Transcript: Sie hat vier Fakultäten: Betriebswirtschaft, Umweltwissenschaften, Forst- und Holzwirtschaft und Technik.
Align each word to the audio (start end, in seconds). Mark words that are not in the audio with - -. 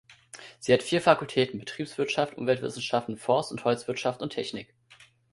Sie 0.57 0.73
hat 0.73 0.81
vier 0.81 0.99
Fakultäten: 0.99 1.59
Betriebswirtschaft, 1.59 2.35
Umweltwissenschaften, 2.35 3.17
Forst- 3.17 3.51
und 3.51 3.63
Holzwirtschaft 3.65 4.23
und 4.23 4.31
Technik. 4.33 4.73